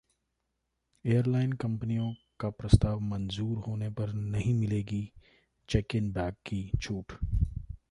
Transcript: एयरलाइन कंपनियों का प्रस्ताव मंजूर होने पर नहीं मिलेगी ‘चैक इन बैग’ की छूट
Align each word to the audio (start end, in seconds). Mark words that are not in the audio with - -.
एयरलाइन 1.05 1.51
कंपनियों 1.53 2.11
का 2.39 2.49
प्रस्ताव 2.49 2.99
मंजूर 3.01 3.57
होने 3.57 3.89
पर 3.99 4.13
नहीं 4.13 4.53
मिलेगी 4.53 5.03
‘चैक 5.69 5.95
इन 5.95 6.11
बैग’ 6.11 6.35
की 6.45 6.69
छूट 6.81 7.17